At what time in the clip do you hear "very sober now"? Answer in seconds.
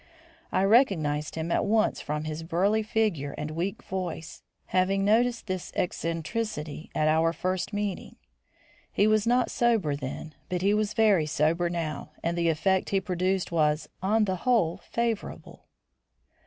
10.95-12.13